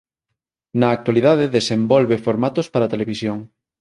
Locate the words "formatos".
2.27-2.67